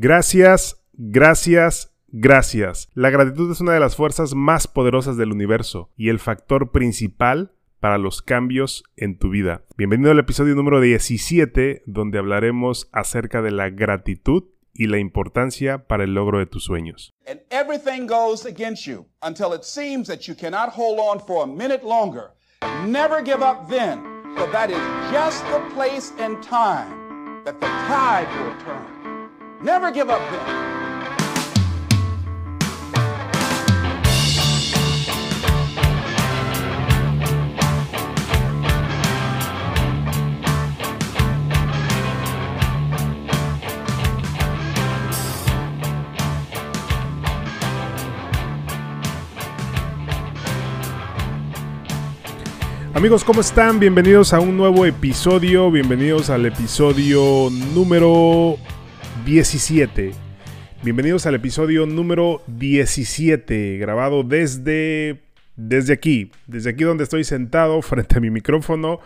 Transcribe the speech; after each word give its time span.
Gracias, 0.00 0.80
gracias, 0.92 1.92
gracias. 2.06 2.88
La 2.94 3.10
gratitud 3.10 3.50
es 3.50 3.60
una 3.60 3.72
de 3.72 3.80
las 3.80 3.96
fuerzas 3.96 4.32
más 4.32 4.68
poderosas 4.68 5.16
del 5.16 5.32
universo 5.32 5.90
y 5.96 6.08
el 6.08 6.20
factor 6.20 6.70
principal 6.70 7.50
para 7.80 7.98
los 7.98 8.22
cambios 8.22 8.84
en 8.96 9.18
tu 9.18 9.28
vida. 9.28 9.62
Bienvenido 9.76 10.12
al 10.12 10.20
episodio 10.20 10.54
número 10.54 10.80
17, 10.80 11.82
donde 11.86 12.20
hablaremos 12.20 12.88
acerca 12.92 13.42
de 13.42 13.50
la 13.50 13.70
gratitud 13.70 14.44
y 14.72 14.86
la 14.86 15.00
importancia 15.00 15.88
para 15.88 16.04
el 16.04 16.14
logro 16.14 16.38
de 16.38 16.46
tus 16.46 16.62
sueños. 16.62 17.12
and 17.26 17.40
everything 17.50 18.06
goes 18.06 18.46
against 18.46 18.86
you 18.86 19.04
until 19.22 19.52
it 19.52 19.64
seems 19.64 20.06
that 20.06 20.28
you 20.28 20.36
cannot 20.36 20.68
hold 20.76 21.00
on 21.00 21.18
for 21.18 21.42
a 21.42 21.46
minute 21.48 21.82
longer. 21.82 22.30
Never 22.86 23.20
give 23.20 23.42
up 23.42 23.68
then, 23.68 24.04
for 24.36 24.46
that 24.52 24.70
is 24.70 24.78
just 25.10 25.44
the 25.50 25.58
place 25.74 26.12
and 26.20 26.40
time 26.40 27.42
that 27.44 27.58
the 27.58 27.66
tide 27.66 28.28
will 28.38 28.54
turn. 28.64 28.97
Never 29.60 29.92
give 29.92 30.08
up. 30.08 30.20
Amigos, 52.94 53.24
¿cómo 53.24 53.40
están? 53.40 53.78
Bienvenidos 53.80 54.32
a 54.32 54.40
un 54.40 54.56
nuevo 54.56 54.84
episodio, 54.84 55.70
bienvenidos 55.70 56.30
al 56.30 56.46
episodio 56.46 57.48
número 57.74 58.56
17. 59.28 60.12
Bienvenidos 60.82 61.26
al 61.26 61.34
episodio 61.34 61.84
número 61.84 62.40
17, 62.46 63.76
grabado 63.76 64.22
desde 64.22 65.20
desde 65.54 65.92
aquí, 65.92 66.30
desde 66.46 66.70
aquí 66.70 66.84
donde 66.84 67.04
estoy 67.04 67.24
sentado 67.24 67.82
frente 67.82 68.16
a 68.16 68.20
mi 68.20 68.30
micrófono 68.30 69.00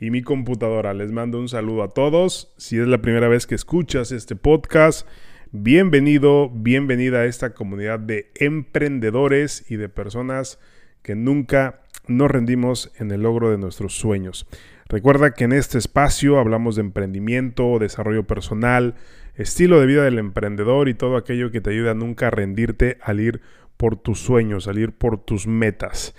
y 0.00 0.10
mi 0.10 0.22
computadora. 0.22 0.94
Les 0.94 1.12
mando 1.12 1.38
un 1.38 1.50
saludo 1.50 1.82
a 1.82 1.88
todos. 1.88 2.54
Si 2.56 2.78
es 2.78 2.88
la 2.88 3.02
primera 3.02 3.28
vez 3.28 3.46
que 3.46 3.54
escuchas 3.54 4.12
este 4.12 4.34
podcast, 4.34 5.06
bienvenido, 5.52 6.48
bienvenida 6.48 7.18
a 7.18 7.26
esta 7.26 7.52
comunidad 7.52 7.98
de 7.98 8.30
emprendedores 8.36 9.70
y 9.70 9.76
de 9.76 9.90
personas 9.90 10.58
que 11.02 11.14
nunca 11.14 11.82
nos 12.08 12.30
rendimos 12.30 12.92
en 12.98 13.10
el 13.10 13.24
logro 13.24 13.50
de 13.50 13.58
nuestros 13.58 13.92
sueños. 13.92 14.46
Recuerda 14.88 15.32
que 15.32 15.44
en 15.44 15.52
este 15.52 15.78
espacio 15.78 16.38
hablamos 16.38 16.76
de 16.76 16.82
emprendimiento, 16.82 17.78
desarrollo 17.80 18.24
personal, 18.24 18.94
estilo 19.34 19.80
de 19.80 19.86
vida 19.86 20.04
del 20.04 20.18
emprendedor 20.18 20.88
y 20.88 20.94
todo 20.94 21.16
aquello 21.16 21.50
que 21.50 21.60
te 21.60 21.70
ayuda 21.70 21.90
a 21.90 21.94
nunca 21.94 22.30
rendirte 22.30 22.96
al 23.02 23.18
ir 23.18 23.40
por 23.76 23.96
tus 23.96 24.20
sueños, 24.20 24.68
al 24.68 24.78
ir 24.78 24.92
por 24.92 25.18
tus 25.18 25.48
metas. 25.48 26.14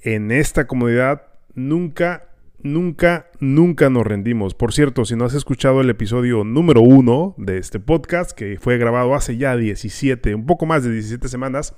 En 0.00 0.30
esta 0.30 0.68
comunidad 0.68 1.22
nunca, 1.56 2.28
nunca, 2.62 3.26
nunca 3.40 3.90
nos 3.90 4.06
rendimos. 4.06 4.54
Por 4.54 4.72
cierto, 4.72 5.04
si 5.04 5.16
no 5.16 5.24
has 5.24 5.34
escuchado 5.34 5.80
el 5.80 5.90
episodio 5.90 6.44
número 6.44 6.80
uno 6.80 7.34
de 7.38 7.58
este 7.58 7.80
podcast, 7.80 8.30
que 8.30 8.56
fue 8.60 8.78
grabado 8.78 9.16
hace 9.16 9.36
ya 9.36 9.56
17, 9.56 10.36
un 10.36 10.46
poco 10.46 10.64
más 10.64 10.84
de 10.84 10.92
17 10.92 11.26
semanas, 11.26 11.74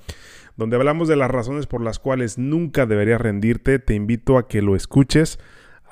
donde 0.59 0.77
hablamos 0.77 1.09
de 1.09 1.17
las 1.17 1.31
razones 1.31 1.67
por 1.67 1.81
las 1.81 1.99
cuales 1.99 2.37
nunca 2.37 2.85
deberías 2.85 3.21
rendirte, 3.21 3.79
te 3.79 3.95
invito 3.95 4.37
a 4.37 4.47
que 4.47 4.61
lo 4.61 4.77
escuches 4.77 5.39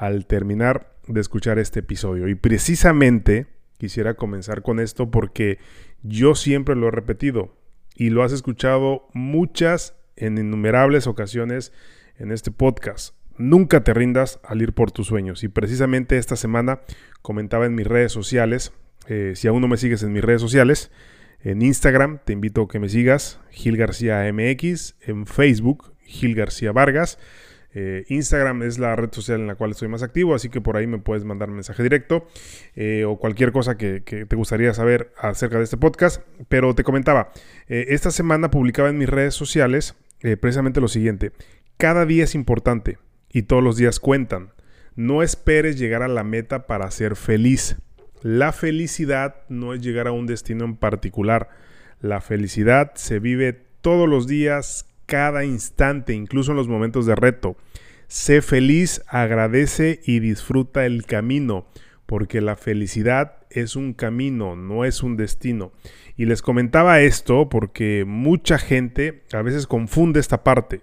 al 0.02 0.26
terminar 0.26 0.96
de 1.06 1.20
escuchar 1.20 1.60
este 1.60 1.78
episodio. 1.78 2.26
Y 2.26 2.34
precisamente 2.34 3.46
quisiera 3.78 4.14
comenzar 4.14 4.62
con 4.62 4.80
esto 4.80 5.12
porque 5.12 5.58
yo 6.02 6.34
siempre 6.34 6.74
lo 6.74 6.88
he 6.88 6.90
repetido 6.90 7.54
y 7.94 8.10
lo 8.10 8.24
has 8.24 8.32
escuchado 8.32 9.06
muchas 9.14 9.94
en 10.16 10.38
innumerables 10.38 11.06
ocasiones 11.06 11.72
en 12.18 12.32
este 12.32 12.50
podcast. 12.50 13.14
Nunca 13.38 13.84
te 13.84 13.94
rindas 13.94 14.40
al 14.42 14.60
ir 14.60 14.72
por 14.72 14.90
tus 14.90 15.06
sueños. 15.06 15.44
Y 15.44 15.48
precisamente 15.48 16.18
esta 16.18 16.34
semana 16.34 16.80
comentaba 17.22 17.66
en 17.66 17.76
mis 17.76 17.86
redes 17.86 18.10
sociales, 18.10 18.72
eh, 19.06 19.34
si 19.36 19.46
aún 19.46 19.60
no 19.60 19.68
me 19.68 19.76
sigues 19.76 20.02
en 20.02 20.12
mis 20.12 20.24
redes 20.24 20.40
sociales, 20.40 20.90
en 21.38 21.62
Instagram 21.62 22.18
te 22.24 22.32
invito 22.32 22.62
a 22.62 22.68
que 22.68 22.80
me 22.80 22.88
sigas, 22.88 23.38
Gil 23.50 23.76
García 23.76 24.28
MX, 24.32 24.96
en 25.00 25.26
Facebook, 25.26 25.94
Gil 26.00 26.34
García 26.34 26.72
Vargas. 26.72 27.20
Eh, 27.74 28.04
Instagram 28.08 28.62
es 28.62 28.78
la 28.78 28.94
red 28.96 29.10
social 29.12 29.40
en 29.40 29.46
la 29.46 29.54
cual 29.54 29.70
estoy 29.70 29.88
más 29.88 30.02
activo, 30.02 30.34
así 30.34 30.48
que 30.48 30.60
por 30.60 30.76
ahí 30.76 30.86
me 30.86 30.98
puedes 30.98 31.24
mandar 31.24 31.48
mensaje 31.48 31.82
directo 31.82 32.26
eh, 32.74 33.04
o 33.06 33.16
cualquier 33.16 33.50
cosa 33.52 33.76
que, 33.76 34.02
que, 34.04 34.26
te 34.26 34.36
gustaría 34.36 34.74
saber 34.74 35.12
acerca 35.16 35.58
de 35.58 35.64
este 35.64 35.76
podcast. 35.76 36.22
Pero 36.48 36.74
te 36.74 36.84
comentaba, 36.84 37.32
eh, 37.68 37.86
esta 37.88 38.10
semana 38.10 38.50
publicaba 38.50 38.90
en 38.90 38.98
mis 38.98 39.08
redes 39.08 39.34
sociales 39.34 39.94
precisamente 40.40 40.80
lo 40.80 40.86
siguiente, 40.86 41.32
cada 41.78 42.06
día 42.06 42.22
es 42.22 42.36
importante 42.36 42.98
y 43.28 43.42
todos 43.42 43.60
los 43.60 43.76
días 43.76 43.98
cuentan. 43.98 44.52
No 44.94 45.24
esperes 45.24 45.80
llegar 45.80 46.04
a 46.04 46.08
la 46.08 46.22
meta 46.22 46.68
para 46.68 46.88
ser 46.92 47.16
feliz. 47.16 47.76
La 48.20 48.52
felicidad 48.52 49.34
no 49.48 49.74
es 49.74 49.82
llegar 49.82 50.06
a 50.06 50.12
un 50.12 50.26
destino 50.26 50.64
en 50.64 50.76
particular. 50.76 51.48
La 52.00 52.20
felicidad 52.20 52.92
se 52.94 53.18
vive 53.18 53.52
todos 53.80 54.08
los 54.08 54.28
días, 54.28 54.86
cada 55.12 55.44
instante, 55.44 56.14
incluso 56.14 56.52
en 56.52 56.56
los 56.56 56.68
momentos 56.68 57.04
de 57.04 57.14
reto. 57.14 57.54
Sé 58.06 58.40
feliz, 58.40 59.02
agradece 59.06 60.00
y 60.06 60.20
disfruta 60.20 60.86
el 60.86 61.04
camino, 61.04 61.66
porque 62.06 62.40
la 62.40 62.56
felicidad 62.56 63.34
es 63.50 63.76
un 63.76 63.92
camino, 63.92 64.56
no 64.56 64.86
es 64.86 65.02
un 65.02 65.18
destino. 65.18 65.70
Y 66.16 66.24
les 66.24 66.40
comentaba 66.40 67.02
esto 67.02 67.50
porque 67.50 68.06
mucha 68.06 68.56
gente 68.56 69.24
a 69.34 69.42
veces 69.42 69.66
confunde 69.66 70.18
esta 70.18 70.44
parte. 70.44 70.80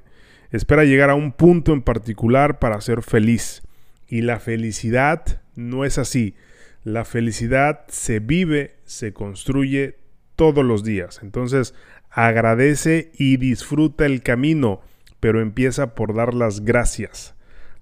Espera 0.52 0.86
llegar 0.86 1.10
a 1.10 1.16
un 1.16 1.32
punto 1.32 1.74
en 1.74 1.82
particular 1.82 2.60
para 2.60 2.82
ser 2.82 3.02
feliz. 3.02 3.64
Y 4.08 4.22
la 4.22 4.40
felicidad 4.40 5.42
no 5.56 5.86
es 5.86 5.98
así. 5.98 6.36
La 6.84 7.04
felicidad 7.04 7.82
se 7.88 8.20
vive, 8.20 8.76
se 8.86 9.12
construye 9.12 9.96
todos 10.36 10.64
los 10.64 10.84
días. 10.84 11.20
Entonces, 11.24 11.74
agradece 12.10 13.12
y 13.18 13.38
disfruta 13.38 14.06
el 14.06 14.22
camino, 14.22 14.82
pero 15.20 15.42
empieza 15.42 15.96
por 15.96 16.16
dar 16.16 16.34
las 16.34 16.62
gracias. 16.66 17.36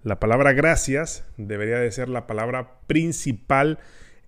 La 0.04 0.20
palabra 0.20 0.54
gracias 0.54 1.26
debería 1.38 1.80
de 1.80 1.92
ser 1.92 2.10
la 2.10 2.28
palabra 2.28 2.80
principal 2.88 3.80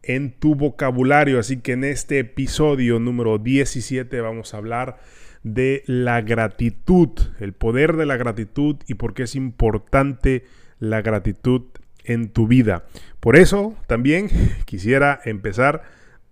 en 0.04 0.32
tu 0.32 0.56
vocabulario, 0.56 1.40
así 1.40 1.58
que 1.58 1.74
en 1.74 1.84
este 1.84 2.20
episodio 2.20 3.00
número 3.00 3.38
17 3.38 4.22
vamos 4.22 4.54
a 4.54 4.58
hablar 4.58 4.98
de 5.44 5.84
la 5.86 6.22
gratitud, 6.22 7.10
el 7.40 7.54
poder 7.54 7.96
de 7.96 8.06
la 8.06 8.18
gratitud 8.18 8.78
y 8.88 8.96
por 8.96 9.14
qué 9.14 9.24
es 9.24 9.36
importante 9.36 10.46
la 10.80 11.02
gratitud 11.02 11.64
en 12.04 12.30
tu 12.30 12.48
vida. 12.48 12.86
Por 13.20 13.36
eso 13.36 13.76
también 13.88 14.30
quisiera 14.66 15.20
empezar 15.26 15.84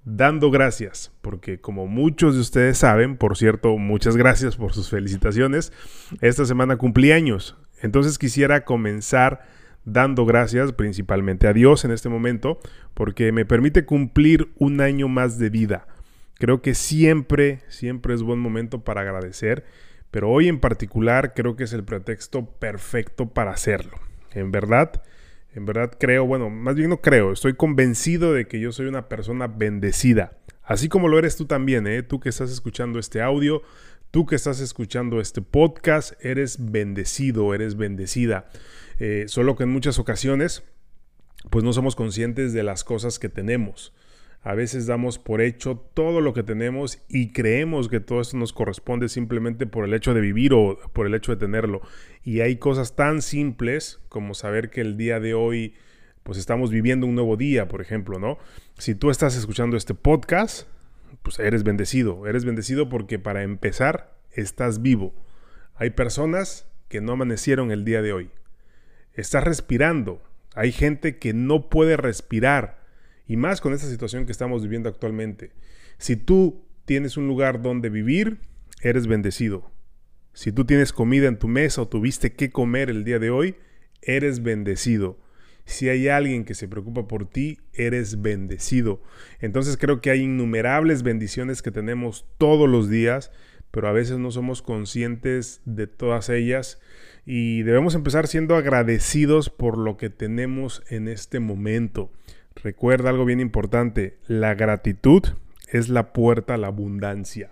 dando 0.10 0.52
gracias, 0.52 1.12
porque 1.22 1.60
como 1.60 1.86
muchos 1.86 2.36
de 2.36 2.40
ustedes 2.40 2.78
saben, 2.78 3.18
por 3.18 3.36
cierto, 3.36 3.78
muchas 3.78 4.16
gracias 4.16 4.56
por 4.56 4.72
sus 4.72 4.90
felicitaciones, 4.90 5.74
esta 6.22 6.46
semana 6.46 6.78
cumplí 6.78 7.12
años, 7.12 7.58
entonces 7.82 8.18
quisiera 8.18 8.64
comenzar 8.64 9.46
dando 9.84 10.26
gracias 10.26 10.72
principalmente 10.72 11.46
a 11.46 11.52
Dios 11.54 11.84
en 11.84 11.92
este 11.92 12.08
momento, 12.08 12.58
porque 12.94 13.34
me 13.34 13.44
permite 13.44 13.84
cumplir 13.84 14.50
un 14.56 14.80
año 14.80 15.10
más 15.10 15.40
de 15.40 15.50
vida. 15.50 15.88
Creo 16.36 16.62
que 16.62 16.74
siempre, 16.74 17.60
siempre 17.68 18.14
es 18.14 18.22
buen 18.22 18.40
momento 18.40 18.86
para 18.86 19.02
agradecer, 19.02 19.66
pero 20.10 20.30
hoy 20.30 20.48
en 20.48 20.62
particular 20.62 21.34
creo 21.34 21.58
que 21.58 21.66
es 21.66 21.74
el 21.74 21.84
pretexto 21.84 22.46
perfecto 22.46 23.28
para 23.34 23.52
hacerlo. 23.52 23.98
En 24.32 24.52
verdad, 24.52 25.02
en 25.58 25.66
verdad 25.66 25.92
creo, 26.00 26.24
bueno, 26.28 26.52
más 26.52 26.76
bien 26.76 26.92
no 26.92 27.02
creo, 27.02 27.32
estoy 27.32 27.56
convencido 27.56 28.32
de 28.32 28.48
que 28.48 28.60
yo 28.60 28.72
soy 28.72 28.86
una 28.86 29.10
persona 29.10 29.48
bendecida. 29.48 30.38
Así 30.62 30.88
como 30.88 31.08
lo 31.08 31.18
eres 31.18 31.36
tú 31.36 31.48
también, 31.48 31.88
¿eh? 31.88 32.04
Tú 32.04 32.20
que 32.20 32.30
estás 32.30 32.52
escuchando 32.52 33.00
este 33.00 33.24
audio, 33.24 33.64
tú 34.12 34.28
que 34.28 34.36
estás 34.36 34.60
escuchando 34.60 35.20
este 35.20 35.42
podcast, 35.42 36.14
eres 36.24 36.72
bendecido, 36.72 37.56
eres 37.56 37.76
bendecida. 37.76 38.50
Eh, 39.00 39.26
solo 39.30 39.56
que 39.56 39.64
en 39.64 39.70
muchas 39.70 39.98
ocasiones, 39.98 40.64
pues 41.50 41.64
no 41.64 41.74
somos 41.74 41.96
conscientes 41.96 42.54
de 42.54 42.62
las 42.62 42.84
cosas 42.84 43.18
que 43.18 43.30
tenemos. 43.30 43.96
A 44.48 44.56
veces 44.56 44.86
damos 44.86 45.20
por 45.20 45.42
hecho 45.42 45.76
todo 45.94 46.22
lo 46.22 46.34
que 46.34 46.42
tenemos 46.42 47.04
y 47.10 47.34
creemos 47.34 47.90
que 47.90 48.00
todo 48.00 48.22
esto 48.22 48.38
nos 48.38 48.54
corresponde 48.54 49.10
simplemente 49.10 49.68
por 49.68 49.84
el 49.84 49.94
hecho 49.94 50.14
de 50.14 50.22
vivir 50.22 50.54
o 50.54 50.80
por 50.94 51.06
el 51.06 51.14
hecho 51.16 51.34
de 51.34 51.38
tenerlo. 51.38 51.82
Y 52.24 52.40
hay 52.40 52.56
cosas 52.56 52.96
tan 52.96 53.22
simples 53.22 54.00
como 54.08 54.34
saber 54.34 54.70
que 54.70 54.80
el 54.80 54.96
día 54.96 55.20
de 55.20 55.34
hoy 55.34 55.74
pues 56.24 56.38
estamos 56.38 56.72
viviendo 56.72 57.06
un 57.06 57.16
nuevo 57.16 57.36
día, 57.36 57.68
por 57.68 57.82
ejemplo, 57.82 58.20
¿no? 58.20 58.38
Si 58.78 58.96
tú 58.96 59.10
estás 59.10 59.36
escuchando 59.36 59.76
este 59.76 59.94
podcast, 59.94 60.70
pues 61.24 61.40
eres 61.40 61.66
bendecido. 61.66 62.26
Eres 62.26 62.46
bendecido 62.46 62.88
porque 62.88 63.20
para 63.20 63.44
empezar 63.44 64.16
estás 64.32 64.82
vivo. 64.82 65.14
Hay 65.76 65.90
personas 65.90 66.70
que 66.88 67.02
no 67.02 67.12
amanecieron 67.12 67.70
el 67.70 67.84
día 67.84 68.02
de 68.02 68.14
hoy. 68.14 68.30
Estás 69.14 69.44
respirando. 69.44 70.24
Hay 70.56 70.72
gente 70.72 71.18
que 71.18 71.34
no 71.34 71.70
puede 71.70 71.98
respirar 71.98 72.77
y 73.28 73.38
más 73.38 73.62
con 73.62 73.74
esta 73.74 73.88
situación 73.88 74.26
que 74.26 74.32
estamos 74.32 74.64
viviendo 74.64 74.90
actualmente. 74.90 75.52
Si 75.98 76.16
tú 76.16 76.66
tienes 76.86 77.18
un 77.18 77.28
lugar 77.28 77.62
donde 77.62 77.90
vivir, 77.90 78.40
eres 78.82 79.08
bendecido. 79.08 79.72
Si 80.34 80.52
tú 80.52 80.66
tienes 80.66 80.94
comida 80.94 81.28
en 81.28 81.40
tu 81.40 81.48
mesa 81.48 81.82
o 81.82 81.88
tuviste 81.88 82.34
que 82.34 82.52
comer 82.52 82.90
el 82.90 83.04
día 83.04 83.20
de 83.20 83.30
hoy, 83.30 83.56
eres 84.02 84.44
bendecido. 84.44 85.20
Si 85.66 85.90
hay 85.90 86.08
alguien 86.08 86.46
que 86.46 86.54
se 86.54 86.70
preocupa 86.70 87.10
por 87.10 87.30
ti, 87.30 87.60
eres 87.74 88.22
bendecido. 88.22 89.02
Entonces 89.42 89.76
creo 89.76 90.00
que 90.00 90.12
hay 90.12 90.22
innumerables 90.22 91.04
bendiciones 91.04 91.62
que 91.62 91.72
tenemos 91.72 92.26
todos 92.38 92.70
los 92.70 92.90
días, 92.90 93.32
pero 93.72 93.90
a 93.90 93.92
veces 93.92 94.18
no 94.18 94.32
somos 94.32 94.62
conscientes 94.62 95.62
de 95.66 95.88
todas 95.88 96.30
ellas 96.30 96.80
y 97.26 97.64
debemos 97.64 97.96
empezar 97.96 98.28
siendo 98.28 98.56
agradecidos 98.56 99.50
por 99.50 99.78
lo 99.78 99.98
que 99.98 100.10
tenemos 100.10 100.84
en 100.88 101.10
este 101.10 101.42
momento. 101.42 102.12
Recuerda 102.64 103.10
algo 103.10 103.26
bien 103.26 103.40
importante, 103.40 104.18
la 104.28 104.56
gratitud 104.56 105.24
es 105.68 105.90
la 105.90 106.14
puerta 106.14 106.56
a 106.56 106.58
la 106.58 106.68
abundancia. 106.68 107.52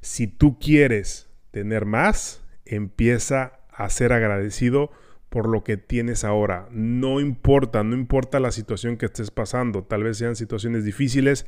Si 0.00 0.26
tú 0.26 0.58
quieres 0.58 1.28
tener 1.50 1.86
más, 1.86 2.42
empieza 2.64 3.60
a 3.70 3.88
ser 3.90 4.12
agradecido 4.12 4.90
por 5.28 5.48
lo 5.48 5.64
que 5.64 5.76
tienes 5.76 6.24
ahora. 6.24 6.68
No 6.70 7.18
importa, 7.20 7.82
no 7.82 7.96
importa 7.96 8.38
la 8.38 8.52
situación 8.52 8.96
que 8.96 9.06
estés 9.06 9.30
pasando. 9.32 9.82
Tal 9.82 10.04
vez 10.04 10.18
sean 10.18 10.36
situaciones 10.36 10.84
difíciles, 10.84 11.46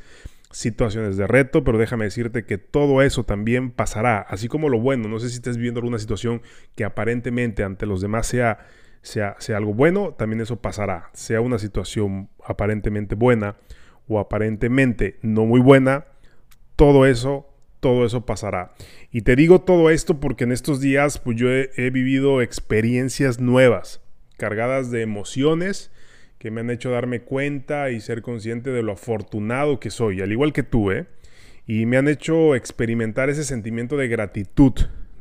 situaciones 0.50 1.17
de 1.17 1.26
reto, 1.29 1.62
pero 1.62 1.79
déjame 1.79 2.06
decirte 2.06 2.44
que 2.44 2.59
todo 2.59 3.02
eso 3.02 3.23
también 3.23 3.70
pasará, 3.70 4.19
así 4.19 4.49
como 4.49 4.69
lo 4.69 4.81
bueno. 4.81 5.09
No 5.09 5.20
sé 5.20 5.29
si 5.29 5.37
estés 5.37 5.56
viviendo 5.56 5.79
alguna 5.79 5.99
situación 5.99 6.43
que 6.75 6.85
aparentemente 6.85 7.62
ante 7.62 7.87
los 7.87 8.00
demás 8.00 8.26
sea, 8.26 8.67
sea, 9.03 9.37
sea 9.39 9.57
algo 9.57 9.75
bueno, 9.75 10.15
también 10.15 10.41
eso 10.41 10.61
pasará. 10.61 11.11
Sea 11.13 11.41
una 11.41 11.59
situación 11.59 12.29
aparentemente 12.45 13.15
buena 13.15 13.57
o 14.09 14.19
aparentemente 14.19 15.19
no 15.23 15.47
muy 15.47 15.61
buena, 15.61 16.07
todo 16.77 17.07
eso 17.07 17.47
todo 17.81 18.05
eso 18.05 18.27
pasará. 18.27 18.75
Y 19.13 19.23
te 19.23 19.37
digo 19.37 19.61
todo 19.61 19.91
esto 19.91 20.19
porque 20.19 20.43
en 20.43 20.51
estos 20.51 20.81
días 20.81 21.19
pues 21.19 21.37
yo 21.37 21.49
he, 21.53 21.91
vivido 21.91 22.43
experiencias 22.43 23.39
nuevas, 23.39 24.01
cargadas 24.39 24.91
de 24.91 25.03
emociones 25.03 25.93
que 26.39 26.51
me 26.51 26.63
han 26.63 26.71
hecho 26.71 26.91
darme 26.91 27.21
cuenta 27.21 27.91
y 27.91 28.01
ser 28.01 28.23
consciente 28.23 28.71
de 28.71 28.83
lo 28.83 28.93
afortunado 28.93 29.79
que 29.79 29.91
soy, 29.91 30.21
al 30.21 30.33
igual 30.33 30.53
que 30.53 30.65
tú, 30.65 30.91
¿eh? 30.91 31.07
Y 31.67 31.87
me 31.87 31.97
han 31.97 32.09
hecho 32.09 32.57
experimentar 32.57 33.31
ese 33.31 33.45
sentimiento 33.45 33.97
de 33.97 34.09
gratitud 34.09 34.73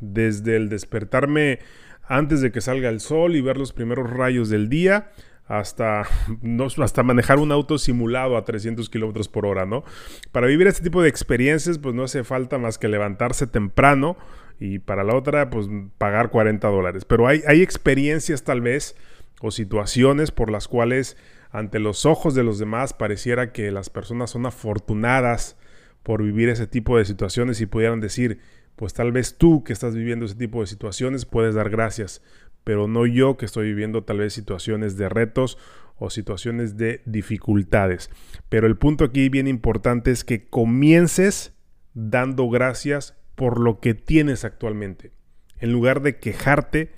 desde 0.01 0.55
el 0.55 0.69
despertarme 0.69 1.59
antes 2.07 2.41
de 2.41 2.51
que 2.51 2.61
salga 2.61 2.89
el 2.89 2.99
sol 2.99 3.35
y 3.35 3.41
ver 3.41 3.57
los 3.57 3.73
primeros 3.73 4.09
rayos 4.09 4.49
del 4.49 4.69
día 4.69 5.11
hasta, 5.47 6.03
no, 6.41 6.67
hasta 6.77 7.03
manejar 7.03 7.39
un 7.39 7.51
auto 7.51 7.77
simulado 7.77 8.37
a 8.37 8.45
300 8.45 8.89
kilómetros 8.89 9.27
por 9.27 9.45
hora, 9.45 9.65
¿no? 9.65 9.83
Para 10.31 10.47
vivir 10.47 10.67
este 10.67 10.83
tipo 10.83 11.01
de 11.01 11.09
experiencias, 11.09 11.77
pues 11.77 11.95
no 11.95 12.03
hace 12.03 12.23
falta 12.23 12.57
más 12.57 12.77
que 12.77 12.87
levantarse 12.87 13.47
temprano 13.47 14.17
y 14.59 14.79
para 14.79 15.03
la 15.03 15.15
otra, 15.15 15.49
pues 15.49 15.67
pagar 15.97 16.29
40 16.29 16.67
dólares. 16.67 17.05
Pero 17.05 17.27
hay, 17.27 17.41
hay 17.47 17.61
experiencias 17.61 18.43
tal 18.43 18.61
vez 18.61 18.95
o 19.41 19.51
situaciones 19.51 20.31
por 20.31 20.49
las 20.49 20.67
cuales 20.67 21.17
ante 21.51 21.79
los 21.79 22.05
ojos 22.05 22.35
de 22.35 22.43
los 22.43 22.59
demás 22.59 22.93
pareciera 22.93 23.51
que 23.51 23.71
las 23.71 23.89
personas 23.89 24.31
son 24.31 24.45
afortunadas 24.45 25.57
por 26.03 26.21
vivir 26.23 26.49
ese 26.49 26.67
tipo 26.67 26.97
de 26.97 27.05
situaciones 27.05 27.61
y 27.61 27.65
pudieran 27.65 27.99
decir, 27.99 28.39
pues 28.75 28.93
tal 28.93 29.11
vez 29.11 29.37
tú 29.37 29.63
que 29.63 29.73
estás 29.73 29.95
viviendo 29.95 30.25
ese 30.25 30.35
tipo 30.35 30.61
de 30.61 30.67
situaciones 30.67 31.25
puedes 31.25 31.55
dar 31.55 31.69
gracias 31.69 32.21
pero 32.65 32.87
no 32.87 33.05
yo 33.05 33.37
que 33.37 33.45
estoy 33.45 33.67
viviendo 33.67 34.03
tal 34.03 34.17
vez 34.17 34.33
situaciones 34.33 34.97
de 34.97 35.07
retos 35.07 35.57
o 35.97 36.09
situaciones 36.09 36.75
de 36.75 37.01
dificultades. 37.05 38.09
Pero 38.49 38.67
el 38.67 38.75
punto 38.75 39.05
aquí 39.05 39.29
bien 39.29 39.47
importante 39.47 40.11
es 40.11 40.25
que 40.25 40.49
comiences 40.49 41.53
dando 41.93 42.49
gracias 42.49 43.15
por 43.35 43.61
lo 43.61 43.79
que 43.79 43.93
tienes 43.93 44.43
actualmente, 44.43 45.13
en 45.59 45.71
lugar 45.71 46.01
de 46.01 46.17
quejarte 46.17 46.91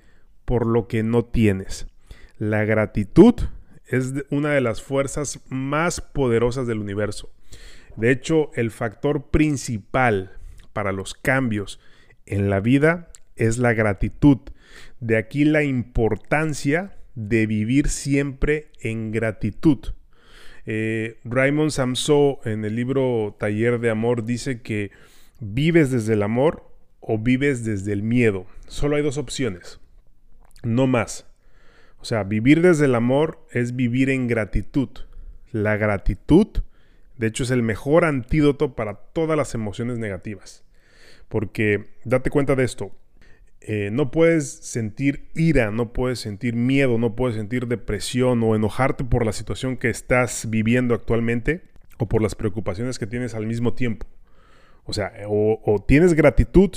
por 0.46 0.66
lo 0.66 0.88
que 0.88 1.04
no 1.04 1.26
tienes. 1.26 1.88
La 2.38 2.64
gratitud 2.64 3.36
es 3.86 4.14
una 4.32 4.52
de 4.52 4.62
las 4.62 4.82
fuerzas 4.82 5.42
más 5.50 6.00
poderosas 6.00 6.66
del 6.66 6.80
universo. 6.80 7.30
De 7.98 8.12
hecho, 8.12 8.52
el 8.54 8.72
factor 8.72 9.30
principal 9.32 10.37
para 10.78 10.92
los 10.92 11.16
cambios 11.16 11.80
en 12.28 12.52
la 12.52 12.60
vida 12.60 13.10
es 13.36 13.58
la 13.58 13.74
gratitud. 13.74 14.38
De 15.00 15.18
aquí 15.18 15.44
la 15.44 15.64
importancia 15.64 16.96
de 17.16 17.48
vivir 17.48 17.90
siempre 17.90 18.68
en 18.80 19.12
gratitud. 19.12 19.80
Eh, 20.68 21.18
Raymond 21.24 21.72
Samso 21.72 22.42
en 22.46 22.64
el 22.64 22.76
libro 22.76 23.36
Taller 23.40 23.80
de 23.80 23.90
Amor 23.90 24.24
dice 24.24 24.62
que 24.62 24.92
vives 25.40 25.90
desde 25.90 26.14
el 26.14 26.22
amor 26.22 26.70
o 27.00 27.18
vives 27.18 27.66
desde 27.66 27.92
el 27.92 28.04
miedo. 28.04 28.46
Solo 28.68 28.98
hay 28.98 29.02
dos 29.02 29.18
opciones, 29.18 29.80
no 30.62 30.86
más. 30.86 31.26
O 32.00 32.06
sea, 32.06 32.24
vivir 32.24 32.62
desde 32.62 32.86
el 32.86 32.94
amor 32.94 33.44
es 33.50 33.76
vivir 33.76 34.12
en 34.12 34.28
gratitud. 34.28 34.90
La 35.52 35.76
gratitud, 35.76 36.50
de 37.18 37.26
hecho, 37.26 37.42
es 37.42 37.50
el 37.50 37.64
mejor 37.64 38.06
antídoto 38.06 38.76
para 38.76 38.94
todas 38.94 39.36
las 39.36 39.56
emociones 39.56 39.98
negativas. 39.98 40.67
Porque 41.30 41.86
date 42.06 42.30
cuenta 42.30 42.56
de 42.56 42.64
esto, 42.64 42.92
eh, 43.62 43.90
no 43.92 44.12
puedes 44.12 44.50
sentir 44.50 45.28
ira, 45.36 45.72
no 45.72 45.92
puedes 45.92 46.20
sentir 46.20 46.56
miedo, 46.56 46.98
no 46.98 47.16
puedes 47.16 47.36
sentir 47.36 47.68
depresión 47.68 48.42
o 48.44 48.56
enojarte 48.56 49.04
por 49.04 49.26
la 49.26 49.34
situación 49.34 49.78
que 49.78 49.90
estás 49.90 50.50
viviendo 50.50 50.96
actualmente 50.96 51.64
o 51.98 52.08
por 52.08 52.22
las 52.22 52.36
preocupaciones 52.36 53.00
que 53.00 53.08
tienes 53.08 53.34
al 53.34 53.48
mismo 53.48 53.74
tiempo. 53.74 54.08
O 54.86 54.94
sea, 54.94 55.12
o, 55.28 55.84
tienes 55.86 56.14
gratitud 56.14 56.72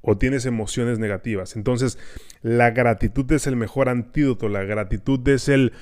o 0.00 0.16
tienes 0.16 0.46
emociones 0.46 0.98
negativas. 0.98 1.54
Entonces, 1.54 1.98
la 2.40 2.70
gratitud 2.70 3.30
es 3.32 3.46
el 3.46 3.56
mejor 3.56 3.90
antídoto, 3.90 4.48
la 4.48 4.64
gratitud 4.64 5.26
es 5.28 5.48
el, 5.48 5.72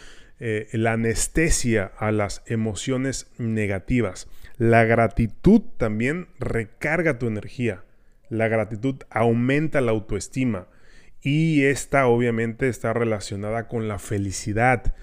eh, 0.41 0.69
la 0.73 0.95
anestesia 0.95 1.93
a 1.97 2.11
las 2.11 2.43
emociones 2.47 3.31
negativas. 3.39 4.27
La 4.57 4.85
gratitud 4.85 5.63
también 5.77 6.27
recarga 6.41 7.19
tu 7.19 7.29
energía. 7.29 7.85
La 8.31 8.49
gratitud 8.49 8.97
aumenta 9.11 9.83
la 9.83 9.91
autoestima 9.91 10.69
y 11.21 11.65
esta 11.65 12.07
obviamente 12.07 12.69
está 12.69 12.95
relacionada 12.95 13.69
con 13.69 13.89
la 13.89 13.99
felicidad. 13.99 14.95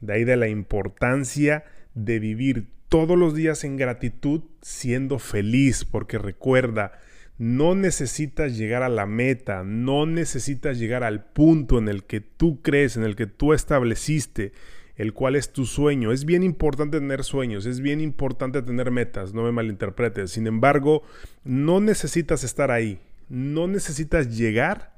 De 0.00 0.14
ahí 0.14 0.24
de 0.24 0.36
la 0.36 0.48
importancia 0.48 1.64
de 1.94 2.18
vivir 2.18 2.68
todos 2.88 3.18
los 3.18 3.34
días 3.34 3.64
en 3.64 3.76
gratitud 3.76 4.42
siendo 4.62 5.18
feliz, 5.18 5.84
porque 5.84 6.18
recuerda, 6.18 6.92
no 7.38 7.74
necesitas 7.74 8.56
llegar 8.56 8.82
a 8.82 8.88
la 8.88 9.04
meta, 9.04 9.64
no 9.64 10.06
necesitas 10.06 10.78
llegar 10.78 11.02
al 11.02 11.24
punto 11.24 11.78
en 11.78 11.88
el 11.88 12.04
que 12.04 12.20
tú 12.20 12.62
crees, 12.62 12.96
en 12.96 13.02
el 13.02 13.16
que 13.16 13.26
tú 13.26 13.52
estableciste, 13.52 14.52
el 14.96 15.12
cual 15.12 15.36
es 15.36 15.52
tu 15.52 15.66
sueño. 15.66 16.12
Es 16.12 16.24
bien 16.24 16.42
importante 16.42 16.98
tener 16.98 17.22
sueños, 17.22 17.66
es 17.66 17.80
bien 17.80 18.00
importante 18.00 18.62
tener 18.62 18.90
metas, 18.90 19.34
no 19.34 19.42
me 19.42 19.52
malinterpretes. 19.52 20.30
Sin 20.30 20.46
embargo, 20.46 21.02
no 21.44 21.80
necesitas 21.80 22.44
estar 22.44 22.70
ahí, 22.70 23.00
no 23.28 23.68
necesitas 23.68 24.36
llegar 24.36 24.94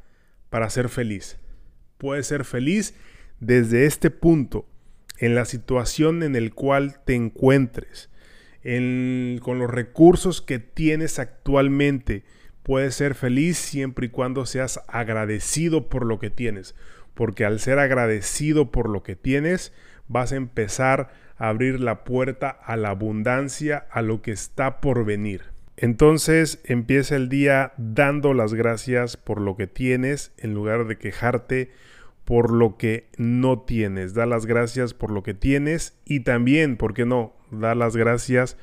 para 0.51 0.71
ser 0.71 0.89
feliz. 0.89 1.39
Puedes 1.99 2.27
ser 2.27 2.45
feliz 2.45 2.95
desde 3.41 3.87
este 3.87 4.11
punto, 4.11 4.67
en 5.19 5.35
la 5.35 5.45
situación 5.45 6.23
en 6.23 6.37
el 6.37 6.55
cual 6.55 7.01
te 7.05 7.15
encuentres, 7.15 8.09
con 8.63 9.59
los 9.59 9.71
recursos 9.71 10.41
que 10.41 10.59
tienes 10.61 11.19
actualmente. 11.19 12.25
Puedes 12.63 12.95
ser 12.95 13.15
feliz 13.15 13.57
siempre 13.57 14.07
y 14.07 14.11
cuando 14.11 14.47
seas 14.47 14.81
agradecido 14.87 15.89
por 15.89 16.05
lo 16.05 16.19
que 16.19 16.31
tienes 16.31 16.75
porque 17.19 17.45
al 17.45 17.59
ser 17.59 17.81
agradecido 17.81 18.71
por 18.71 18.89
lo 18.89 19.03
que 19.03 19.17
tienes, 19.17 19.73
vas 20.07 20.31
a 20.31 20.37
empezar 20.37 21.09
a 21.37 21.49
abrir 21.49 21.81
la 21.81 22.05
puerta 22.05 22.49
a 22.49 22.77
la 22.77 22.91
abundancia, 22.91 23.89
a 23.91 24.03
lo 24.03 24.23
que 24.23 24.31
está 24.31 24.81
por 24.81 25.05
venir. 25.05 25.47
Entonces 25.77 26.61
empieza 26.63 27.17
el 27.17 27.29
día 27.29 27.73
dando 27.77 28.35
las 28.35 28.55
gracias 28.55 29.17
por 29.17 29.41
lo 29.41 29.57
que 29.57 29.67
tienes 29.67 30.33
en 30.39 30.55
lugar 30.55 30.87
de 30.87 30.97
quejarte 30.97 31.73
por 32.25 32.53
lo 32.53 32.77
que 32.77 33.09
no 33.17 33.63
tienes. 33.63 34.15
Da 34.15 34.25
las 34.25 34.47
gracias 34.47 34.95
por 34.95 35.11
lo 35.11 35.25
que 35.25 35.35
tienes 35.35 35.99
y 36.05 36.21
también, 36.21 36.77
¿por 36.77 36.95
qué 36.95 37.05
no? 37.05 37.35
Da 37.51 37.75
las 37.75 37.97
gracias 37.97 38.57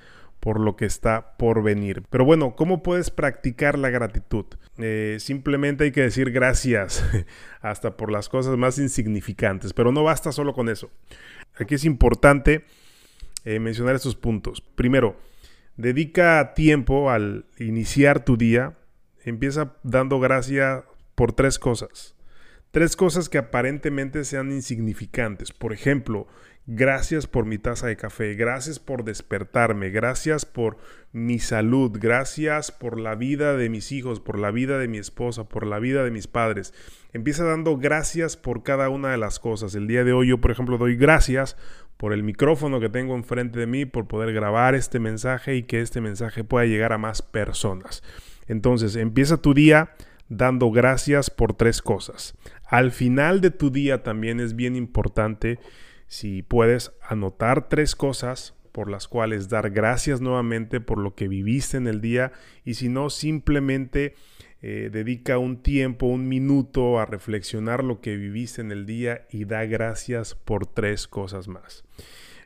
por 0.45 0.59
lo 0.59 0.75
que 0.75 0.85
está 0.85 1.35
por 1.37 1.63
venir. 1.63 2.03
Pero 2.11 2.23
bueno, 2.23 2.55
¿cómo 2.55 2.83
puedes 2.83 3.09
practicar 3.09 3.79
la 3.79 3.89
gratitud? 3.89 4.45
Eh, 4.77 5.17
simplemente 5.19 5.85
hay 5.85 5.91
que 5.91 6.03
decir 6.03 6.29
gracias, 6.29 7.03
hasta 7.61 7.97
por 7.97 8.11
las 8.11 8.29
cosas 8.29 8.55
más 8.55 8.77
insignificantes, 8.77 9.73
pero 9.73 9.91
no 9.91 10.03
basta 10.03 10.31
solo 10.31 10.53
con 10.53 10.69
eso. 10.69 10.91
Aquí 11.55 11.73
es 11.73 11.83
importante 11.83 12.63
eh, 13.43 13.59
mencionar 13.59 13.95
estos 13.95 14.15
puntos. 14.15 14.61
Primero, 14.61 15.19
dedica 15.77 16.53
tiempo 16.53 17.09
al 17.09 17.47
iniciar 17.57 18.23
tu 18.23 18.37
día, 18.37 18.77
empieza 19.23 19.73
dando 19.81 20.19
gracias 20.19 20.83
por 21.15 21.33
tres 21.33 21.57
cosas. 21.57 22.13
Tres 22.69 22.95
cosas 22.95 23.29
que 23.29 23.39
aparentemente 23.39 24.23
sean 24.23 24.51
insignificantes. 24.51 25.51
Por 25.51 25.73
ejemplo, 25.73 26.27
Gracias 26.67 27.27
por 27.27 27.45
mi 27.45 27.59
taza 27.59 27.85
de 27.85 27.95
café, 27.95 28.33
gracias 28.33 28.79
por 28.79 29.03
despertarme, 29.03 29.91
gracias 29.91 30.47
por 30.47 30.77
mi 31.11 31.37
salud, 31.37 31.91
gracias 31.93 32.71
por 32.71 32.99
la 32.99 33.13
vida 33.13 33.55
de 33.55 33.69
mis 33.69 33.91
hijos, 33.91 34.19
por 34.19 34.39
la 34.39 34.49
vida 34.49 34.79
de 34.79 34.87
mi 34.87 34.97
esposa, 34.97 35.47
por 35.47 35.67
la 35.67 35.77
vida 35.77 36.03
de 36.03 36.09
mis 36.09 36.25
padres. 36.25 36.73
Empieza 37.13 37.43
dando 37.43 37.77
gracias 37.77 38.35
por 38.35 38.63
cada 38.63 38.89
una 38.89 39.11
de 39.11 39.17
las 39.17 39.39
cosas. 39.39 39.75
El 39.75 39.85
día 39.85 40.03
de 40.03 40.13
hoy 40.13 40.29
yo, 40.29 40.41
por 40.41 40.49
ejemplo, 40.49 40.79
doy 40.79 40.95
gracias 40.95 41.55
por 41.97 42.13
el 42.13 42.23
micrófono 42.23 42.79
que 42.79 42.89
tengo 42.89 43.15
enfrente 43.15 43.59
de 43.59 43.67
mí, 43.67 43.85
por 43.85 44.07
poder 44.07 44.33
grabar 44.33 44.73
este 44.73 44.99
mensaje 44.99 45.55
y 45.55 45.63
que 45.63 45.81
este 45.81 46.01
mensaje 46.01 46.43
pueda 46.43 46.65
llegar 46.65 46.93
a 46.93 46.97
más 46.97 47.21
personas. 47.21 48.01
Entonces, 48.47 48.95
empieza 48.95 49.37
tu 49.37 49.53
día 49.53 49.91
dando 50.29 50.71
gracias 50.71 51.29
por 51.29 51.53
tres 51.53 51.83
cosas. 51.83 52.35
Al 52.65 52.91
final 52.91 53.39
de 53.39 53.51
tu 53.51 53.69
día 53.69 54.01
también 54.01 54.39
es 54.39 54.55
bien 54.55 54.75
importante 54.75 55.59
si 56.07 56.41
puedes 56.41 56.93
anotar 57.01 57.69
tres 57.69 57.95
cosas 57.95 58.55
por 58.71 58.89
las 58.89 59.07
cuales 59.07 59.47
dar 59.47 59.69
gracias 59.71 60.19
nuevamente 60.19 60.81
por 60.81 60.97
lo 60.97 61.15
que 61.15 61.29
viviste 61.29 61.77
en 61.77 61.87
el 61.87 62.01
día 62.01 62.33
y 62.65 62.73
si 62.73 62.89
no, 62.89 63.09
simplemente 63.09 64.15
eh, 64.61 64.89
dedica 64.91 65.37
un 65.37 65.61
tiempo, 65.61 66.07
un 66.07 66.27
minuto 66.27 66.99
a 66.99 67.05
reflexionar 67.05 67.83
lo 67.83 68.01
que 68.01 68.17
viviste 68.17 68.61
en 68.61 68.71
el 68.71 68.85
día 68.85 69.27
y 69.29 69.45
da 69.45 69.63
gracias 69.65 70.35
por 70.35 70.65
tres 70.65 71.07
cosas 71.07 71.47
más. 71.47 71.85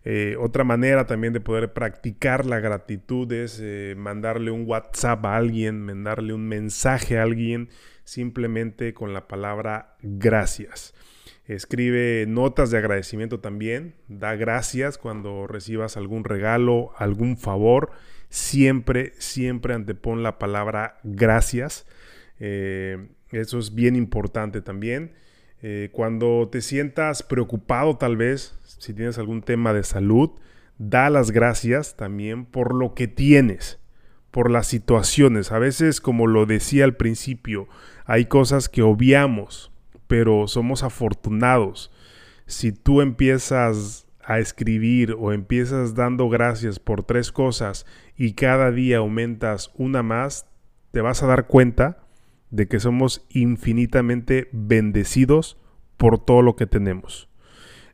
Eh, 0.05 0.35
otra 0.39 0.63
manera 0.63 1.07
también 1.07 1.33
de 1.33 1.41
poder 1.41 1.73
practicar 1.73 2.45
la 2.45 2.59
gratitud 2.59 3.31
es 3.31 3.59
eh, 3.61 3.95
mandarle 3.97 4.51
un 4.51 4.65
WhatsApp 4.67 5.25
a 5.25 5.35
alguien, 5.35 5.81
mandarle 5.81 6.33
un 6.33 6.47
mensaje 6.47 7.17
a 7.17 7.23
alguien 7.23 7.69
simplemente 8.03 8.93
con 8.93 9.13
la 9.13 9.27
palabra 9.27 9.95
gracias. 10.01 10.93
Escribe 11.49 12.25
notas 12.27 12.69
de 12.69 12.77
agradecimiento 12.77 13.39
también. 13.39 13.95
Da 14.07 14.35
gracias 14.35 14.99
cuando 14.99 15.47
recibas 15.47 15.97
algún 15.97 16.23
regalo, 16.23 16.91
algún 16.95 17.37
favor. 17.37 17.89
Siempre, 18.29 19.13
siempre 19.17 19.73
antepon 19.73 20.21
la 20.21 20.37
palabra 20.37 20.99
gracias. 21.03 21.87
Eh, 22.39 23.09
eso 23.31 23.57
es 23.57 23.73
bien 23.73 23.95
importante 23.95 24.61
también. 24.61 25.13
Eh, 25.63 25.89
cuando 25.91 26.47
te 26.51 26.61
sientas 26.61 27.23
preocupado 27.23 27.97
tal 27.97 28.15
vez, 28.15 28.55
si 28.77 28.93
tienes 28.93 29.17
algún 29.17 29.41
tema 29.41 29.73
de 29.73 29.83
salud, 29.83 30.29
da 30.77 31.09
las 31.09 31.31
gracias 31.31 31.97
también 31.97 32.45
por 32.45 32.75
lo 32.75 32.93
que 32.93 33.07
tienes, 33.07 33.79
por 34.29 34.51
las 34.51 34.67
situaciones. 34.67 35.51
A 35.51 35.57
veces, 35.57 35.99
como 35.99 36.27
lo 36.27 36.45
decía 36.45 36.83
al 36.83 36.95
principio, 36.95 37.67
hay 38.05 38.25
cosas 38.25 38.69
que 38.69 38.83
obviamos, 38.83 39.71
pero 40.09 40.47
somos 40.47 40.81
afortunados. 40.81 41.91
Si 42.47 42.71
tú 42.71 43.01
empiezas 43.01 44.07
a 44.23 44.39
escribir 44.39 45.15
o 45.19 45.31
empiezas 45.31 45.93
dando 45.93 46.29
gracias 46.29 46.79
por 46.79 47.03
tres 47.03 47.31
cosas 47.31 47.85
y 48.17 48.33
cada 48.33 48.71
día 48.71 48.97
aumentas 48.97 49.71
una 49.75 50.01
más, 50.01 50.47
te 50.89 51.01
vas 51.01 51.21
a 51.21 51.27
dar 51.27 51.45
cuenta 51.45 51.99
de 52.49 52.67
que 52.67 52.79
somos 52.79 53.23
infinitamente 53.29 54.49
bendecidos 54.51 55.57
por 55.95 56.17
todo 56.17 56.41
lo 56.41 56.55
que 56.55 56.65
tenemos. 56.65 57.29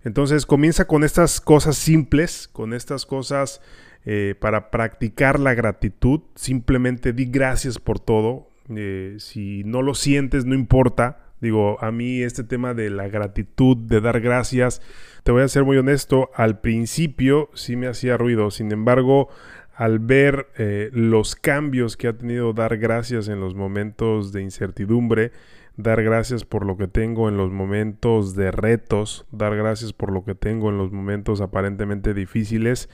Entonces 0.06 0.46
comienza 0.46 0.88
con 0.88 1.04
estas 1.04 1.42
cosas 1.42 1.76
simples, 1.76 2.48
con 2.48 2.74
estas 2.74 3.06
cosas 3.06 3.60
eh, 4.06 4.36
para 4.40 4.72
practicar 4.72 5.38
la 5.38 5.54
gratitud. 5.54 6.22
Simplemente 6.36 7.12
di 7.12 7.26
gracias 7.26 7.78
por 7.78 8.00
todo. 8.00 8.48
Eh, 8.70 9.18
si 9.20 9.66
no 9.66 9.82
lo 9.82 9.96
sientes, 9.96 10.46
no 10.46 10.56
importa. 10.56 11.25
Digo, 11.42 11.78
a 11.84 11.92
mí 11.92 12.22
este 12.22 12.44
tema 12.44 12.74
de 12.74 12.90
la 12.90 13.08
gratitud, 13.08 13.78
de 13.78 14.02
dar 14.02 14.22
gracias, 14.22 14.82
te 15.24 15.32
voy 15.32 15.44
a 15.44 15.48
ser 15.48 15.64
muy 15.64 15.78
honesto, 15.78 16.30
al 16.36 16.60
principio 16.60 17.50
sí 17.54 17.76
me 17.76 17.88
hacía 17.88 18.18
ruido, 18.18 18.52
sin 18.52 18.72
embargo, 18.72 19.30
al 19.76 20.00
ver 20.00 20.48
eh, 20.58 20.90
los 20.94 21.36
cambios 21.36 21.98
que 21.98 22.08
ha 22.08 22.18
tenido 22.18 22.54
dar 22.54 22.78
gracias 22.78 23.28
en 23.28 23.42
los 23.42 23.56
momentos 23.56 24.32
de 24.32 24.42
incertidumbre, 24.42 25.32
dar 25.76 26.02
gracias 26.04 26.46
por 26.46 26.66
lo 26.66 26.78
que 26.78 26.88
tengo 26.88 27.28
en 27.28 27.36
los 27.36 27.52
momentos 27.52 28.36
de 28.36 28.52
retos, 28.52 29.26
dar 29.32 29.56
gracias 29.58 29.92
por 29.92 30.12
lo 30.12 30.24
que 30.24 30.36
tengo 30.36 30.70
en 30.70 30.78
los 30.78 30.94
momentos 30.94 31.42
aparentemente 31.42 32.14
difíciles, 32.14 32.90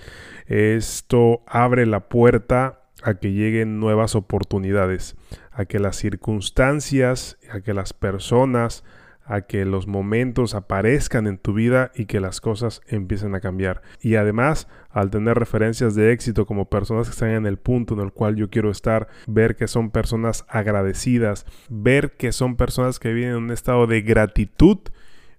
esto 0.48 1.44
abre 1.46 1.86
la 1.86 2.10
puerta 2.10 2.81
a 3.04 3.16
que 3.16 3.32
lleguen 3.32 3.80
nuevas 3.80 4.16
oportunidades, 4.16 5.16
a 5.52 5.66
que 5.66 5.80
las 5.80 5.96
circunstancias, 5.96 7.38
a 7.52 7.62
que 7.62 7.74
las 7.74 7.94
personas, 7.94 8.84
a 9.24 9.42
que 9.42 9.66
los 9.66 9.88
momentos 9.88 10.56
aparezcan 10.56 11.28
en 11.28 11.38
tu 11.38 11.54
vida 11.54 11.92
y 11.96 12.06
que 12.06 12.20
las 12.20 12.42
cosas 12.42 12.82
empiecen 12.88 13.34
a 13.36 13.40
cambiar. 13.40 13.82
Y 14.02 14.16
además, 14.16 14.68
al 14.90 15.10
tener 15.10 15.38
referencias 15.38 15.96
de 15.96 16.12
éxito 16.12 16.46
como 16.46 16.70
personas 16.70 17.08
que 17.08 17.14
están 17.14 17.30
en 17.30 17.46
el 17.46 17.58
punto 17.58 17.94
en 17.94 18.02
el 18.02 18.12
cual 18.12 18.36
yo 18.36 18.50
quiero 18.50 18.72
estar, 18.72 19.08
ver 19.28 19.56
que 19.56 19.68
son 19.68 19.92
personas 19.92 20.46
agradecidas, 20.50 21.46
ver 21.70 22.18
que 22.18 22.32
son 22.32 22.58
personas 22.58 23.00
que 23.00 23.14
viven 23.14 23.32
en 23.32 23.38
un 23.38 23.52
estado 23.52 23.88
de 23.88 24.02
gratitud, 24.02 24.80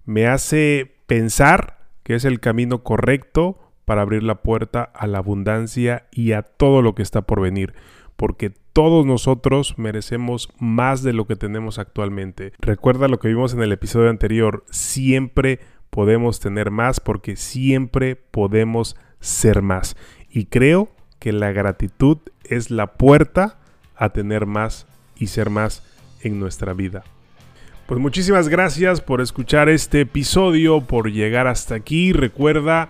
me 0.05 0.27
hace 0.27 0.95
pensar 1.05 1.87
que 2.03 2.15
es 2.15 2.25
el 2.25 2.39
camino 2.39 2.83
correcto 2.83 3.72
para 3.85 4.01
abrir 4.01 4.23
la 4.23 4.41
puerta 4.41 4.83
a 4.83 5.07
la 5.07 5.19
abundancia 5.19 6.07
y 6.11 6.31
a 6.33 6.43
todo 6.43 6.81
lo 6.81 6.95
que 6.95 7.03
está 7.03 7.21
por 7.21 7.41
venir, 7.41 7.73
porque 8.15 8.51
todos 8.73 9.05
nosotros 9.05 9.77
merecemos 9.77 10.49
más 10.59 11.03
de 11.03 11.13
lo 11.13 11.27
que 11.27 11.35
tenemos 11.35 11.79
actualmente. 11.79 12.53
Recuerda 12.59 13.07
lo 13.07 13.19
que 13.19 13.27
vimos 13.27 13.53
en 13.53 13.61
el 13.61 13.71
episodio 13.71 14.09
anterior, 14.09 14.65
siempre 14.69 15.59
podemos 15.89 16.39
tener 16.39 16.71
más 16.71 16.99
porque 16.99 17.35
siempre 17.35 18.15
podemos 18.15 18.95
ser 19.19 19.61
más. 19.61 19.95
Y 20.29 20.45
creo 20.45 20.89
que 21.19 21.31
la 21.31 21.51
gratitud 21.51 22.17
es 22.43 22.71
la 22.71 22.93
puerta 22.93 23.59
a 23.95 24.09
tener 24.09 24.45
más 24.45 24.87
y 25.15 25.27
ser 25.27 25.49
más 25.49 25.83
en 26.21 26.39
nuestra 26.39 26.73
vida. 26.73 27.03
Pues 27.85 27.99
muchísimas 27.99 28.49
gracias 28.49 29.01
por 29.01 29.21
escuchar 29.21 29.69
este 29.69 30.01
episodio, 30.01 30.81
por 30.81 31.11
llegar 31.11 31.47
hasta 31.47 31.75
aquí. 31.75 32.11
Recuerda 32.11 32.89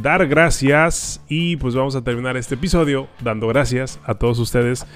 dar 0.00 0.26
gracias 0.26 1.22
y 1.28 1.56
pues 1.56 1.74
vamos 1.74 1.94
a 1.96 2.02
terminar 2.02 2.36
este 2.36 2.54
episodio 2.54 3.08
dando 3.20 3.48
gracias 3.48 4.00
a 4.04 4.14
todos 4.14 4.38
ustedes 4.38 4.86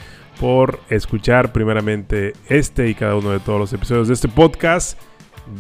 por 0.41 0.81
escuchar 0.91 1.53
primeramente 1.53 2.33
este 2.49 2.89
y 2.89 2.95
cada 2.95 3.17
uno 3.17 3.31
de 3.31 3.41
todos 3.41 3.59
los 3.59 3.73
episodios 3.73 4.09
de 4.09 4.15
este 4.15 4.29
podcast. 4.29 4.99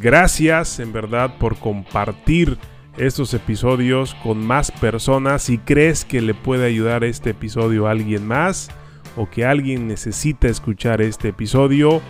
Gracias 0.01 0.81
en 0.81 0.93
verdad 0.93 1.39
por 1.39 1.57
compartir 1.57 2.59
estos 2.97 3.35
episodios 3.35 4.15
con 4.23 4.45
más 4.45 4.71
personas. 4.71 5.43
Si 5.43 5.59
crees 5.59 6.05
que 6.05 6.21
le 6.21 6.35
puede 6.35 6.67
ayudar 6.67 7.05
este 7.05 7.31
episodio 7.31 7.87
a 7.87 7.91
alguien 7.93 8.27
más 8.27 8.71
o 9.17 9.29
que 9.29 9.45
alguien 9.45 9.87
necesita 9.87 10.49
escuchar 10.49 11.01
este 11.01 11.29
episodio, 11.29 12.01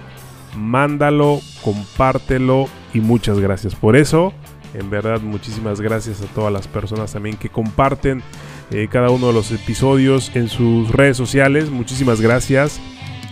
mándalo, 0.56 1.40
compártelo 1.62 2.68
y 2.94 3.00
muchas 3.00 3.38
gracias 3.38 3.74
por 3.74 3.96
eso. 3.96 4.32
En 4.74 4.90
verdad, 4.90 5.20
muchísimas 5.20 5.80
gracias 5.80 6.20
a 6.20 6.26
todas 6.26 6.52
las 6.52 6.68
personas 6.68 7.12
también 7.12 7.36
que 7.36 7.48
comparten 7.48 8.22
eh, 8.70 8.88
cada 8.90 9.10
uno 9.10 9.28
de 9.28 9.32
los 9.32 9.50
episodios 9.52 10.30
en 10.34 10.48
sus 10.48 10.90
redes 10.90 11.16
sociales. 11.16 11.70
Muchísimas 11.70 12.20
gracias. 12.20 12.80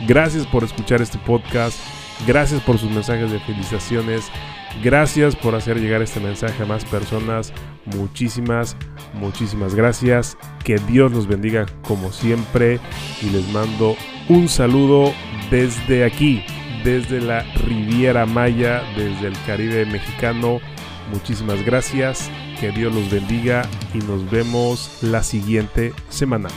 Gracias 0.07 0.47
por 0.47 0.65
escuchar 0.65 1.03
este 1.03 1.19
podcast. 1.19 1.79
Gracias 2.27 2.61
por 2.63 2.79
sus 2.79 2.91
mensajes 2.91 3.31
de 3.31 3.41
felicitaciones. 3.41 4.31
Gracias 4.83 5.37
por 5.37 5.55
hacer 5.55 5.81
llegar 5.81 6.03
este 6.03 6.21
mensaje 6.21 6.63
a 6.63 6.67
más 6.67 6.85
personas. 6.85 7.53
Muchísimas, 7.97 8.77
muchísimas 9.15 9.75
gracias. 9.75 10.37
Que 10.65 10.77
Dios 10.77 11.13
los 11.13 11.27
bendiga 11.27 11.67
como 11.83 12.13
siempre. 12.13 12.81
Y 13.23 13.31
les 13.31 13.47
mando 13.53 13.97
un 14.29 14.49
saludo 14.49 15.13
desde 15.51 16.05
aquí, 16.05 16.45
desde 16.83 17.21
la 17.21 17.43
Riviera 17.67 18.27
Maya, 18.27 18.83
desde 18.97 19.29
el 19.29 19.35
Caribe 19.47 19.87
mexicano. 19.87 20.61
Muchísimas 21.13 21.65
gracias, 21.65 22.31
que 22.61 22.71
Dios 22.71 22.95
los 22.95 23.11
bendiga 23.11 23.69
y 23.93 23.99
nos 23.99 24.31
vemos 24.31 24.99
la 25.03 25.23
siguiente 25.23 25.93
semana. 26.09 26.49